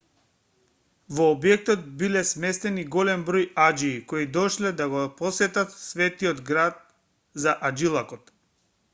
во 1.17 1.25
објектот 1.33 1.81
биле 2.03 2.23
сместени 2.29 2.85
голем 2.95 3.25
број 3.27 3.45
аџии 3.65 3.99
кои 4.13 4.25
дошле 4.37 4.71
да 4.79 4.87
го 4.93 5.03
посетат 5.19 5.75
светиот 5.81 6.41
град 6.49 6.81
за 7.45 7.55
аџилакот 7.71 8.33